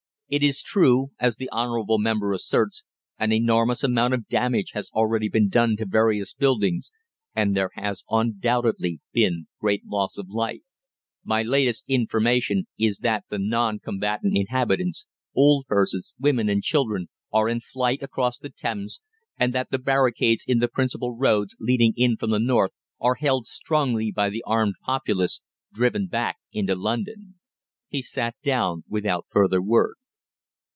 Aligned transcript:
It 0.33 0.43
is 0.43 0.63
true, 0.63 1.11
as 1.19 1.35
the 1.35 1.49
honourable 1.51 1.97
member 1.97 2.31
asserts, 2.31 2.85
an 3.19 3.33
enormous 3.33 3.83
amount 3.83 4.13
of 4.13 4.29
damage 4.29 4.71
has 4.71 4.89
already 4.93 5.27
been 5.27 5.49
done 5.49 5.75
to 5.75 5.85
various 5.85 6.33
buildings, 6.33 6.89
and 7.35 7.53
there 7.53 7.71
has 7.73 8.05
undoubtedly 8.09 9.01
been 9.11 9.47
great 9.59 9.85
loss 9.85 10.17
of 10.17 10.29
life. 10.29 10.61
My 11.25 11.41
latest 11.43 11.83
information 11.89 12.67
is 12.79 12.99
that 12.99 13.25
the 13.29 13.39
non 13.39 13.79
combatant 13.79 14.37
inhabitants 14.37 15.05
old 15.35 15.65
persons, 15.67 16.15
women, 16.17 16.47
and 16.47 16.63
children 16.63 17.09
are 17.33 17.49
in 17.49 17.59
flight 17.59 18.01
across 18.01 18.37
the 18.37 18.49
Thames, 18.51 19.01
and 19.37 19.51
that 19.53 19.69
the 19.69 19.79
barricades 19.79 20.45
in 20.47 20.59
the 20.59 20.69
principal 20.69 21.13
roads 21.17 21.57
leading 21.59 21.91
in 21.97 22.15
from 22.15 22.29
the 22.29 22.39
north 22.39 22.71
are 23.01 23.15
held 23.15 23.47
strongly 23.47 24.13
by 24.13 24.29
the 24.29 24.43
armed 24.47 24.75
populace, 24.85 25.41
driven 25.73 26.07
back 26.07 26.37
into 26.53 26.73
London." 26.75 27.35
He 27.89 28.01
sat 28.01 28.35
down 28.41 28.85
without 28.87 29.25
further 29.29 29.61
word. 29.61 29.95